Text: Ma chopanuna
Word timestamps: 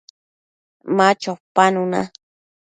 Ma 0.95 1.07
chopanuna 1.21 2.01